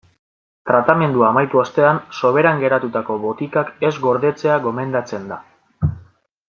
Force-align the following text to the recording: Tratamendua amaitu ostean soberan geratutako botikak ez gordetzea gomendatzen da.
Tratamendua 0.69 1.27
amaitu 1.27 1.61
ostean 1.63 1.99
soberan 2.21 2.63
geratutako 2.65 3.21
botikak 3.29 3.73
ez 3.91 3.95
gordetzea 4.07 4.61
gomendatzen 4.69 5.33
da. 5.35 5.43